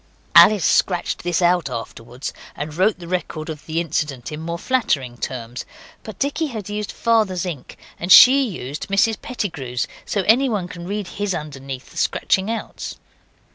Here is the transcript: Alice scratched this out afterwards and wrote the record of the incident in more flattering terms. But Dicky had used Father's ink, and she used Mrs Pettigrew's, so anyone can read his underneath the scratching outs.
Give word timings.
Alice 0.33 0.65
scratched 0.65 1.21
this 1.21 1.43
out 1.43 1.69
afterwards 1.69 2.33
and 2.55 2.73
wrote 2.73 2.97
the 2.97 3.07
record 3.07 3.49
of 3.51 3.67
the 3.67 3.79
incident 3.79 4.31
in 4.31 4.39
more 4.41 4.57
flattering 4.57 5.15
terms. 5.15 5.63
But 6.01 6.17
Dicky 6.17 6.47
had 6.47 6.69
used 6.69 6.91
Father's 6.91 7.45
ink, 7.45 7.77
and 7.99 8.11
she 8.11 8.41
used 8.49 8.87
Mrs 8.87 9.21
Pettigrew's, 9.21 9.87
so 10.03 10.23
anyone 10.23 10.67
can 10.67 10.87
read 10.87 11.05
his 11.07 11.35
underneath 11.35 11.91
the 11.91 11.97
scratching 11.97 12.49
outs. 12.49 12.95